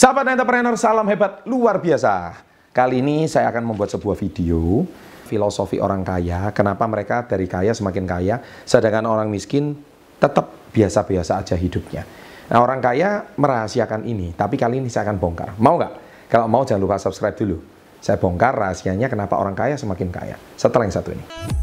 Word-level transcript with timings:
Sahabat 0.00 0.32
entrepreneur, 0.32 0.72
salam 0.80 1.04
hebat 1.12 1.44
luar 1.44 1.76
biasa. 1.76 2.40
Kali 2.72 3.04
ini 3.04 3.28
saya 3.28 3.52
akan 3.52 3.68
membuat 3.68 3.92
sebuah 3.92 4.16
video 4.16 4.88
filosofi 5.28 5.76
orang 5.76 6.00
kaya, 6.00 6.48
kenapa 6.56 6.88
mereka 6.88 7.28
dari 7.28 7.44
kaya 7.44 7.76
semakin 7.76 8.08
kaya, 8.08 8.40
sedangkan 8.64 9.04
orang 9.04 9.28
miskin 9.28 9.76
tetap 10.16 10.72
biasa-biasa 10.72 11.44
aja 11.44 11.52
hidupnya. 11.52 12.08
Nah 12.48 12.64
orang 12.64 12.80
kaya 12.80 13.28
merahasiakan 13.36 14.08
ini, 14.08 14.32
tapi 14.32 14.56
kali 14.56 14.80
ini 14.80 14.88
saya 14.88 15.12
akan 15.12 15.20
bongkar. 15.20 15.60
Mau 15.60 15.76
nggak? 15.76 15.92
Kalau 16.32 16.48
mau 16.48 16.64
jangan 16.64 16.80
lupa 16.80 16.96
subscribe 16.96 17.36
dulu. 17.36 17.60
Saya 18.00 18.16
bongkar 18.16 18.56
rahasianya 18.56 19.12
kenapa 19.12 19.36
orang 19.36 19.52
kaya 19.52 19.76
semakin 19.76 20.08
kaya. 20.08 20.40
Setelah 20.56 20.88
yang 20.88 20.96
satu 20.96 21.12
ini. 21.12 21.59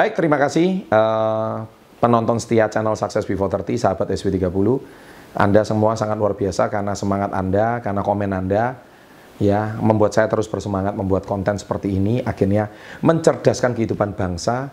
Baik, 0.00 0.16
terima 0.16 0.40
kasih 0.40 0.88
uh, 0.88 1.68
penonton 2.00 2.40
setia 2.40 2.72
channel 2.72 2.96
Success 2.96 3.28
Before 3.28 3.52
30, 3.52 3.76
sahabat 3.76 4.08
SW30. 4.08 4.80
Anda 5.36 5.60
semua 5.60 5.92
sangat 5.92 6.16
luar 6.16 6.32
biasa 6.32 6.72
karena 6.72 6.96
semangat 6.96 7.36
Anda, 7.36 7.84
karena 7.84 8.00
komen 8.00 8.32
Anda, 8.32 8.80
ya 9.36 9.76
membuat 9.76 10.16
saya 10.16 10.24
terus 10.32 10.48
bersemangat 10.48 10.96
membuat 10.96 11.28
konten 11.28 11.60
seperti 11.60 12.00
ini, 12.00 12.24
akhirnya 12.24 12.72
mencerdaskan 13.04 13.76
kehidupan 13.76 14.16
bangsa. 14.16 14.72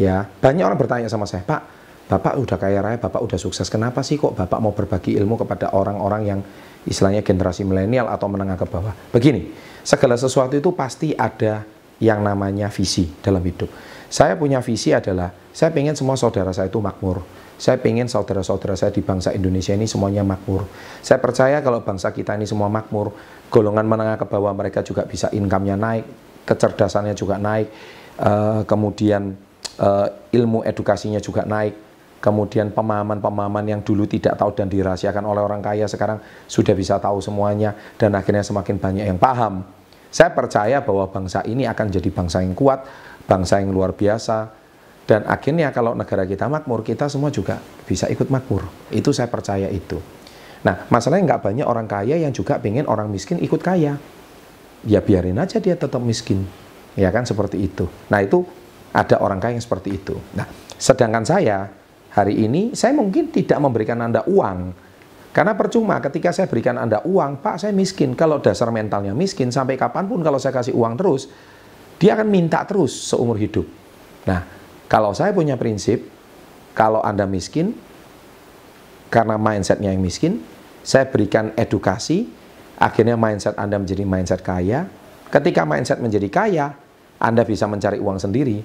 Ya, 0.00 0.24
banyak 0.40 0.64
orang 0.64 0.80
bertanya 0.80 1.12
sama 1.12 1.28
saya, 1.28 1.44
Pak, 1.44 1.62
Bapak 2.08 2.40
udah 2.40 2.56
kaya 2.56 2.80
raya, 2.80 2.96
Bapak 2.96 3.20
udah 3.20 3.36
sukses, 3.36 3.68
kenapa 3.68 4.00
sih 4.00 4.16
kok 4.16 4.32
Bapak 4.32 4.56
mau 4.56 4.72
berbagi 4.72 5.20
ilmu 5.20 5.36
kepada 5.36 5.76
orang-orang 5.76 6.22
yang 6.24 6.40
istilahnya 6.88 7.20
generasi 7.20 7.68
milenial 7.68 8.08
atau 8.08 8.24
menengah 8.24 8.56
ke 8.56 8.64
bawah? 8.64 8.96
Begini, 9.12 9.52
segala 9.84 10.16
sesuatu 10.16 10.56
itu 10.56 10.72
pasti 10.72 11.12
ada 11.12 11.60
yang 12.00 12.24
namanya 12.24 12.72
visi 12.72 13.10
dalam 13.20 13.42
hidup. 13.42 13.68
Saya 14.12 14.36
punya 14.36 14.60
visi 14.60 14.92
adalah, 14.92 15.32
saya 15.52 15.72
pengen 15.72 15.96
semua 15.96 16.20
saudara 16.20 16.52
saya 16.52 16.68
itu 16.68 16.80
makmur. 16.80 17.24
Saya 17.62 17.78
pengen 17.78 18.10
saudara-saudara 18.10 18.74
saya 18.74 18.90
di 18.90 19.06
bangsa 19.06 19.30
Indonesia 19.30 19.70
ini 19.70 19.86
semuanya 19.86 20.26
makmur. 20.26 20.66
Saya 20.98 21.22
percaya 21.22 21.62
kalau 21.62 21.78
bangsa 21.86 22.10
kita 22.10 22.34
ini 22.34 22.42
semua 22.42 22.66
makmur, 22.66 23.14
golongan 23.54 23.86
menengah 23.86 24.18
ke 24.18 24.26
bawah 24.26 24.50
mereka 24.50 24.82
juga 24.82 25.06
bisa 25.06 25.30
income-nya 25.30 25.78
naik, 25.78 26.04
kecerdasannya 26.42 27.14
juga 27.14 27.38
naik, 27.38 27.70
uh, 28.18 28.66
kemudian 28.66 29.38
uh, 29.78 30.10
ilmu 30.34 30.66
edukasinya 30.66 31.22
juga 31.22 31.46
naik, 31.46 31.78
kemudian 32.18 32.74
pemahaman-pemahaman 32.74 33.64
yang 33.66 33.80
dulu 33.86 34.10
tidak 34.10 34.34
tahu 34.38 34.50
dan 34.58 34.66
dirahasiakan 34.66 35.22
oleh 35.22 35.42
orang 35.46 35.62
kaya 35.62 35.86
sekarang 35.86 36.18
sudah 36.50 36.74
bisa 36.74 36.98
tahu 36.98 37.22
semuanya 37.22 37.78
dan 37.94 38.14
akhirnya 38.18 38.42
semakin 38.42 38.78
banyak 38.78 39.06
yang 39.06 39.22
paham. 39.22 39.62
Saya 40.12 40.30
percaya 40.36 40.84
bahwa 40.84 41.08
bangsa 41.08 41.40
ini 41.48 41.64
akan 41.64 41.88
jadi 41.88 42.12
bangsa 42.12 42.44
yang 42.44 42.52
kuat, 42.52 42.84
bangsa 43.24 43.64
yang 43.64 43.72
luar 43.72 43.96
biasa, 43.96 44.52
dan 45.08 45.26
akhirnya 45.26 45.74
kalau 45.74 45.98
negara 45.98 46.22
kita 46.28 46.46
makmur, 46.46 46.86
kita 46.86 47.10
semua 47.10 47.34
juga 47.34 47.58
bisa 47.88 48.06
ikut 48.06 48.30
makmur. 48.30 48.68
Itu 48.92 49.10
saya 49.10 49.26
percaya 49.26 49.66
itu. 49.72 49.98
Nah, 50.62 50.86
masalahnya 50.92 51.34
nggak 51.34 51.42
banyak 51.42 51.66
orang 51.66 51.90
kaya 51.90 52.14
yang 52.22 52.30
juga 52.30 52.62
pengen 52.62 52.86
orang 52.86 53.10
miskin 53.10 53.42
ikut 53.42 53.58
kaya. 53.58 53.98
Ya 54.86 55.00
biarin 55.02 55.38
aja 55.40 55.58
dia 55.58 55.74
tetap 55.74 55.98
miskin. 55.98 56.46
Ya 56.94 57.10
kan, 57.10 57.26
seperti 57.26 57.58
itu. 57.58 57.90
Nah, 58.12 58.22
itu 58.22 58.46
ada 58.94 59.18
orang 59.18 59.42
kaya 59.42 59.58
yang 59.58 59.64
seperti 59.64 59.96
itu. 59.96 60.14
Nah, 60.38 60.46
sedangkan 60.78 61.24
saya, 61.26 61.66
hari 62.14 62.38
ini, 62.46 62.76
saya 62.78 62.94
mungkin 62.94 63.32
tidak 63.34 63.58
memberikan 63.58 63.98
Anda 63.98 64.22
uang, 64.28 64.76
karena 65.32 65.56
percuma 65.56 65.96
ketika 66.04 66.28
saya 66.28 66.44
berikan 66.44 66.76
Anda 66.76 67.00
uang, 67.08 67.40
Pak 67.40 67.64
saya 67.64 67.72
miskin. 67.72 68.12
Kalau 68.12 68.44
dasar 68.44 68.68
mentalnya 68.68 69.16
miskin, 69.16 69.48
sampai 69.48 69.80
kapan 69.80 70.04
pun 70.04 70.20
kalau 70.20 70.36
saya 70.36 70.52
kasih 70.52 70.76
uang 70.76 71.00
terus, 71.00 71.32
dia 71.96 72.12
akan 72.12 72.28
minta 72.28 72.60
terus 72.68 72.92
seumur 72.92 73.40
hidup. 73.40 73.64
Nah, 74.28 74.44
kalau 74.92 75.16
saya 75.16 75.32
punya 75.32 75.56
prinsip, 75.56 76.04
kalau 76.76 77.00
Anda 77.00 77.24
miskin, 77.24 77.72
karena 79.08 79.40
mindsetnya 79.40 79.88
yang 79.96 80.04
miskin, 80.04 80.44
saya 80.84 81.08
berikan 81.08 81.56
edukasi, 81.56 82.28
akhirnya 82.76 83.16
mindset 83.16 83.56
Anda 83.56 83.80
menjadi 83.80 84.04
mindset 84.04 84.44
kaya. 84.44 84.84
Ketika 85.32 85.64
mindset 85.64 85.96
menjadi 86.04 86.28
kaya, 86.28 86.76
Anda 87.16 87.40
bisa 87.48 87.64
mencari 87.64 87.96
uang 87.96 88.20
sendiri. 88.20 88.60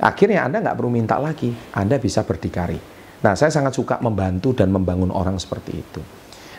Akhirnya 0.00 0.48
Anda 0.48 0.64
nggak 0.64 0.76
perlu 0.80 0.88
minta 0.88 1.20
lagi, 1.20 1.52
Anda 1.76 2.00
bisa 2.00 2.24
berdikari. 2.24 2.97
Nah, 3.18 3.34
saya 3.34 3.50
sangat 3.50 3.74
suka 3.74 3.98
membantu 3.98 4.54
dan 4.54 4.70
membangun 4.70 5.10
orang 5.10 5.34
seperti 5.42 5.72
itu. 5.74 6.00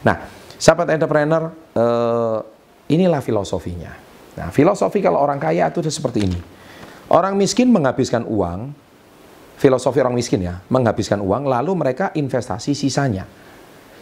Nah, 0.04 0.16
sahabat 0.60 0.92
entrepreneur, 0.92 1.52
eh, 1.72 2.38
inilah 2.92 3.24
filosofinya. 3.24 3.92
Nah, 4.36 4.52
filosofi 4.52 5.00
kalau 5.00 5.20
orang 5.24 5.40
kaya 5.40 5.72
itu 5.72 5.80
seperti 5.88 6.20
ini. 6.28 6.40
Orang 7.10 7.40
miskin 7.40 7.72
menghabiskan 7.72 8.28
uang, 8.28 8.76
filosofi 9.56 10.04
orang 10.04 10.16
miskin 10.16 10.44
ya, 10.46 10.60
menghabiskan 10.68 11.24
uang, 11.24 11.48
lalu 11.48 11.72
mereka 11.80 12.12
investasi 12.14 12.76
sisanya. 12.76 13.26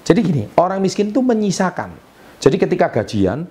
Jadi 0.04 0.20
gini, 0.24 0.44
orang 0.58 0.82
miskin 0.82 1.14
itu 1.14 1.22
menyisakan. 1.22 1.94
Jadi 2.38 2.58
ketika 2.58 2.90
gajian, 2.90 3.48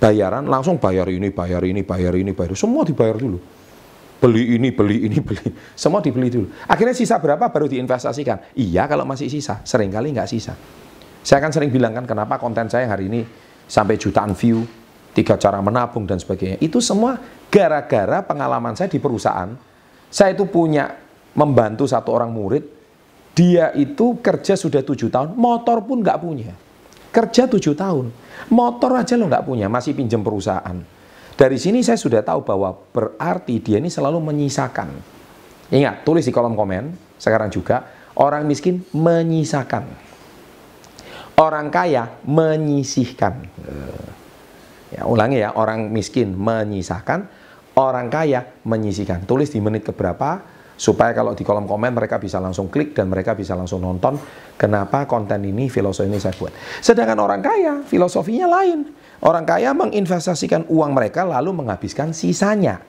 bayaran 0.00 0.46
langsung 0.48 0.80
bayar 0.80 1.06
ini, 1.10 1.28
bayar 1.28 1.62
ini, 1.66 1.82
bayar 1.84 2.14
ini, 2.16 2.32
bayar 2.32 2.56
semua 2.56 2.86
dibayar 2.86 3.18
dulu 3.20 3.59
beli 4.20 4.60
ini, 4.60 4.68
beli 4.70 5.08
ini, 5.08 5.18
beli. 5.18 5.48
Semua 5.72 6.04
dibeli 6.04 6.28
dulu. 6.28 6.52
Akhirnya 6.68 6.92
sisa 6.92 7.16
berapa 7.16 7.48
baru 7.48 7.66
diinvestasikan. 7.66 8.52
Iya 8.54 8.84
kalau 8.84 9.08
masih 9.08 9.32
sisa, 9.32 9.64
sering 9.64 9.88
kali 9.88 10.12
nggak 10.12 10.28
sisa. 10.28 10.52
Saya 11.24 11.40
akan 11.40 11.52
sering 11.52 11.72
bilang 11.72 11.96
kan 11.96 12.04
kenapa 12.04 12.36
konten 12.36 12.68
saya 12.68 12.86
hari 12.86 13.08
ini 13.08 13.24
sampai 13.64 13.96
jutaan 13.96 14.36
view, 14.36 14.64
tiga 15.16 15.40
cara 15.40 15.58
menabung 15.64 16.04
dan 16.04 16.20
sebagainya. 16.20 16.60
Itu 16.60 16.84
semua 16.84 17.16
gara-gara 17.48 18.20
pengalaman 18.20 18.76
saya 18.76 18.92
di 18.92 19.00
perusahaan. 19.00 19.56
Saya 20.12 20.36
itu 20.36 20.44
punya 20.48 20.92
membantu 21.32 21.88
satu 21.88 22.12
orang 22.12 22.32
murid, 22.34 22.64
dia 23.32 23.72
itu 23.72 24.20
kerja 24.20 24.58
sudah 24.58 24.84
tujuh 24.84 25.08
tahun, 25.08 25.32
motor 25.38 25.80
pun 25.86 26.02
nggak 26.04 26.18
punya. 26.20 26.52
Kerja 27.10 27.46
tujuh 27.50 27.74
tahun, 27.74 28.10
motor 28.54 28.90
aja 28.94 29.14
lo 29.18 29.26
nggak 29.26 29.46
punya, 29.46 29.66
masih 29.66 29.94
pinjam 29.98 30.22
perusahaan 30.22 30.99
dari 31.40 31.56
sini 31.56 31.80
saya 31.80 31.96
sudah 31.96 32.20
tahu 32.20 32.44
bahwa 32.44 32.76
berarti 32.92 33.64
dia 33.64 33.80
ini 33.80 33.88
selalu 33.88 34.20
menyisakan. 34.20 34.92
Ingat, 35.72 36.04
tulis 36.04 36.28
di 36.28 36.36
kolom 36.36 36.52
komen 36.52 37.16
sekarang 37.16 37.48
juga, 37.48 37.88
orang 38.20 38.44
miskin 38.44 38.84
menyisakan. 38.92 39.88
Orang 41.40 41.72
kaya 41.72 42.20
menyisihkan. 42.28 43.40
Ya, 44.92 45.08
ulangi 45.08 45.40
ya, 45.40 45.56
orang 45.56 45.88
miskin 45.88 46.36
menyisakan, 46.36 47.24
orang 47.72 48.12
kaya 48.12 48.60
menyisihkan. 48.68 49.24
Tulis 49.24 49.48
di 49.48 49.64
menit 49.64 49.88
keberapa, 49.88 50.44
supaya 50.80 51.12
kalau 51.12 51.36
di 51.36 51.44
kolom 51.44 51.68
komen 51.68 51.92
mereka 51.92 52.16
bisa 52.16 52.40
langsung 52.40 52.72
klik 52.72 52.96
dan 52.96 53.12
mereka 53.12 53.36
bisa 53.36 53.52
langsung 53.52 53.84
nonton 53.84 54.16
kenapa 54.56 55.04
konten 55.04 55.44
ini, 55.44 55.68
filosofi 55.68 56.08
ini 56.08 56.16
saya 56.16 56.32
buat. 56.32 56.52
Sedangkan 56.80 57.20
orang 57.20 57.44
kaya, 57.44 57.84
filosofinya 57.84 58.48
lain 58.48 59.00
Orang 59.20 59.44
kaya 59.44 59.76
menginvestasikan 59.76 60.64
uang 60.72 60.96
mereka 60.96 61.28
lalu 61.28 61.52
menghabiskan 61.52 62.16
sisanya. 62.16 62.80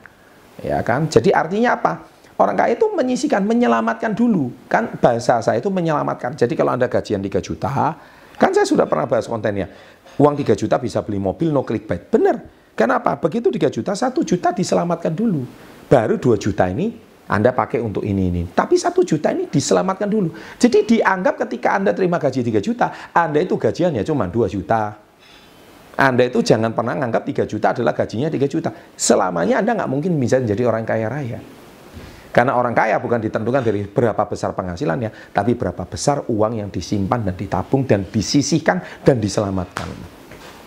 Ya 0.64 0.80
kan? 0.80 1.04
Jadi 1.04 1.28
artinya 1.28 1.76
apa? 1.76 2.08
Orang 2.40 2.56
kaya 2.56 2.72
itu 2.72 2.88
menyisikan, 2.88 3.44
menyelamatkan 3.44 4.16
dulu. 4.16 4.48
Kan 4.64 4.96
bahasa 4.96 5.44
saya 5.44 5.60
itu 5.60 5.68
menyelamatkan. 5.68 6.32
Jadi 6.32 6.56
kalau 6.56 6.72
Anda 6.72 6.88
gajian 6.88 7.20
3 7.20 7.36
juta, 7.44 7.68
kan 8.40 8.50
saya 8.56 8.64
sudah 8.64 8.88
pernah 8.88 9.04
bahas 9.04 9.28
kontennya. 9.28 9.68
Uang 10.16 10.32
3 10.32 10.56
juta 10.56 10.80
bisa 10.80 11.04
beli 11.04 11.20
mobil, 11.20 11.52
no 11.52 11.68
clickbait. 11.68 12.08
Benar. 12.08 12.40
Kenapa? 12.72 13.20
Begitu 13.20 13.52
3 13.52 13.68
juta, 13.68 13.92
1 13.92 14.24
juta 14.24 14.56
diselamatkan 14.56 15.12
dulu. 15.12 15.44
Baru 15.92 16.16
2 16.16 16.40
juta 16.40 16.64
ini 16.72 17.11
anda 17.30 17.54
pakai 17.54 17.78
untuk 17.78 18.02
ini 18.02 18.28
ini. 18.28 18.42
Tapi 18.50 18.74
satu 18.74 19.06
juta 19.06 19.30
ini 19.30 19.46
diselamatkan 19.46 20.10
dulu. 20.10 20.34
Jadi 20.58 20.84
dianggap 20.84 21.46
ketika 21.46 21.78
Anda 21.78 21.94
terima 21.94 22.18
gaji 22.18 22.42
3 22.42 22.58
juta, 22.58 22.86
Anda 23.14 23.40
itu 23.40 23.54
gajiannya 23.54 24.02
cuma 24.02 24.26
2 24.26 24.50
juta, 24.50 24.98
anda 25.92 26.24
itu 26.24 26.40
jangan 26.40 26.72
pernah 26.72 26.96
nganggap 26.96 27.20
3 27.20 27.44
juta 27.44 27.76
adalah 27.76 27.92
gajinya 27.92 28.32
3 28.32 28.48
juta. 28.48 28.72
Selamanya 28.96 29.60
Anda 29.60 29.76
nggak 29.76 29.90
mungkin 29.92 30.16
bisa 30.16 30.40
menjadi 30.40 30.64
orang 30.64 30.88
kaya 30.88 31.06
raya. 31.12 31.38
Karena 32.32 32.56
orang 32.56 32.72
kaya 32.72 32.96
bukan 32.96 33.20
ditentukan 33.20 33.60
dari 33.60 33.84
berapa 33.84 34.24
besar 34.24 34.56
penghasilannya, 34.56 35.36
tapi 35.36 35.52
berapa 35.52 35.84
besar 35.84 36.24
uang 36.32 36.64
yang 36.64 36.72
disimpan 36.72 37.28
dan 37.28 37.36
ditabung 37.36 37.84
dan 37.84 38.08
disisihkan 38.08 39.04
dan 39.04 39.20
diselamatkan. 39.20 39.84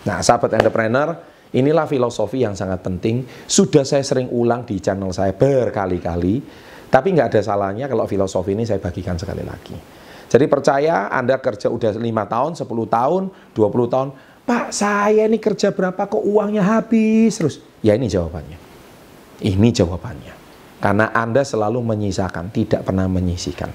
Nah, 0.05 0.21
sahabat 0.21 0.53
entrepreneur, 0.61 1.17
inilah 1.53 1.85
filosofi 1.85 2.41
yang 2.41 2.57
sangat 2.57 2.81
penting. 2.81 3.27
Sudah 3.45 3.85
saya 3.85 4.01
sering 4.01 4.31
ulang 4.33 4.65
di 4.65 4.81
channel 4.81 5.13
saya 5.13 5.35
berkali-kali, 5.35 6.41
tapi 6.89 7.07
nggak 7.13 7.27
ada 7.35 7.41
salahnya 7.45 7.85
kalau 7.91 8.07
filosofi 8.09 8.55
ini 8.55 8.63
saya 8.65 8.81
bagikan 8.81 9.19
sekali 9.19 9.43
lagi. 9.45 9.75
Jadi 10.25 10.45
percaya 10.49 11.13
Anda 11.13 11.37
kerja 11.37 11.69
udah 11.69 12.01
5 12.01 12.01
tahun, 12.01 12.51
10 12.57 12.65
tahun, 12.89 13.23
20 13.53 13.93
tahun, 13.93 14.09
Pak, 14.45 14.69
saya 14.69 15.25
ini 15.25 15.41
kerja 15.41 15.73
berapa 15.73 16.05
kok 16.05 16.21
uangnya 16.21 16.61
habis 16.61 17.33
terus? 17.33 17.55
Ya 17.81 17.97
ini 17.97 18.05
jawabannya. 18.05 18.57
Ini 19.41 19.69
jawabannya. 19.73 20.33
Karena 20.77 21.09
Anda 21.17 21.41
selalu 21.41 21.81
menyisakan, 21.81 22.53
tidak 22.53 22.85
pernah 22.85 23.09
menyisihkan. 23.09 23.73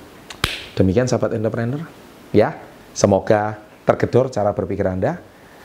Demikian 0.79 1.11
sahabat 1.11 1.35
entrepreneur. 1.35 1.83
Ya, 2.31 2.55
semoga 2.95 3.59
tergedor 3.83 4.31
cara 4.31 4.55
berpikir 4.55 4.87
Anda. 4.87 5.19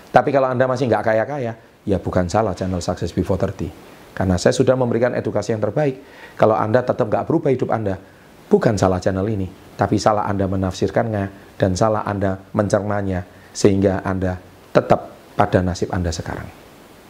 Tapi 0.09 0.33
kalau 0.33 0.49
Anda 0.49 0.65
masih 0.65 0.89
nggak 0.89 1.05
kaya-kaya, 1.05 1.53
ya 1.85 2.01
bukan 2.01 2.27
salah 2.27 2.57
channel 2.57 2.81
Success 2.81 3.13
Before 3.13 3.37
30. 3.37 4.15
Karena 4.15 4.35
saya 4.39 4.55
sudah 4.55 4.73
memberikan 4.79 5.11
edukasi 5.13 5.53
yang 5.53 5.61
terbaik. 5.61 6.01
Kalau 6.39 6.55
Anda 6.57 6.81
tetap 6.81 7.07
nggak 7.07 7.25
berubah 7.29 7.51
hidup 7.51 7.69
Anda, 7.71 7.99
bukan 8.47 8.75
salah 8.79 8.99
channel 8.99 9.27
ini, 9.27 9.47
tapi 9.75 9.99
salah 9.99 10.25
Anda 10.25 10.47
menafsirkannya 10.47 11.55
dan 11.59 11.75
salah 11.75 12.03
Anda 12.07 12.39
mencernanya 12.55 13.27
sehingga 13.51 14.03
Anda 14.03 14.39
tetap 14.71 15.15
pada 15.35 15.59
nasib 15.59 15.91
Anda 15.91 16.15
sekarang. 16.15 16.47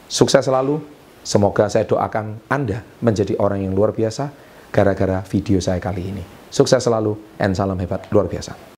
Sukses 0.10 0.46
selalu, 0.46 0.82
semoga 1.22 1.70
saya 1.70 1.86
doakan 1.86 2.42
Anda 2.50 2.82
menjadi 3.02 3.38
orang 3.38 3.66
yang 3.66 3.74
luar 3.74 3.94
biasa 3.94 4.30
gara-gara 4.74 5.22
video 5.30 5.62
saya 5.62 5.78
kali 5.78 6.10
ini. 6.10 6.24
Sukses 6.50 6.82
selalu, 6.82 7.18
and 7.38 7.54
salam 7.54 7.78
hebat 7.78 8.10
luar 8.10 8.26
biasa. 8.26 8.75